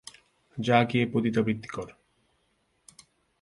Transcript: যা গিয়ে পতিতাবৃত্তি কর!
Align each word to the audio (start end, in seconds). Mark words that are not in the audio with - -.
যা 0.57 0.77
গিয়ে 0.83 1.05
পতিতাবৃত্তি 1.05 1.69
কর! 1.69 1.87